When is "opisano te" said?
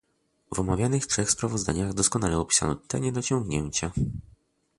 2.37-2.99